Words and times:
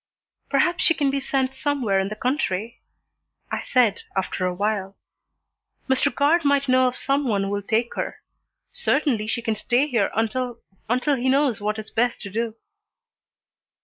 "Perhaps 0.49 0.83
she 0.83 0.95
can 0.95 1.11
be 1.11 1.19
sent 1.19 1.53
somewhere 1.53 1.99
in 1.99 2.07
the 2.07 2.15
country," 2.15 2.81
I 3.51 3.61
said, 3.61 4.01
after 4.15 4.47
a 4.47 4.53
while. 4.55 4.97
"Mr. 5.87 6.11
Guard 6.11 6.43
might 6.43 6.67
know 6.67 6.87
of 6.87 6.97
some 6.97 7.27
one 7.27 7.43
who 7.43 7.49
will 7.51 7.61
take 7.61 7.93
her. 7.93 8.17
Certainly 8.73 9.27
she 9.27 9.43
can 9.43 9.55
stay 9.55 9.85
here 9.87 10.09
until 10.15 10.57
until 10.89 11.17
he 11.17 11.29
knows 11.29 11.61
what 11.61 11.77
is 11.77 11.91
best 11.91 12.19
to 12.21 12.31
do." 12.31 12.55